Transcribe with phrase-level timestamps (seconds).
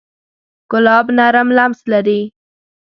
[0.71, 2.21] ګلاب نرم لمس لري.